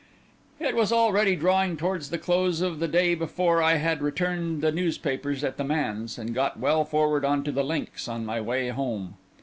It 0.59 0.75
was 0.75 0.91
already 0.91 1.35
drawing 1.35 1.77
towards 1.77 2.09
the 2.09 2.17
close 2.17 2.59
of 2.59 2.79
the 2.79 2.87
day 2.87 3.13
before 3.13 3.61
I 3.61 3.75
had 3.75 4.01
returned 4.01 4.63
the 4.63 4.71
newspapers 4.71 5.43
at 5.43 5.57
the 5.57 5.63
manse, 5.63 6.17
and 6.17 6.33
got 6.33 6.59
well 6.59 6.83
forward 6.85 7.23
on 7.23 7.43
to 7.43 7.51
the 7.51 7.63
links 7.63 8.07
on 8.07 8.25
my 8.25 8.41
way 8.41 8.69
home. 8.69 9.17